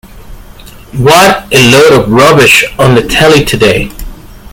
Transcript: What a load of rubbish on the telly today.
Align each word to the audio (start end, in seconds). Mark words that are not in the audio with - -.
What 0.97 1.45
a 1.53 1.61
load 1.71 1.91
of 1.93 2.11
rubbish 2.11 2.65
on 2.79 2.95
the 2.95 3.03
telly 3.07 3.45
today. 3.45 3.91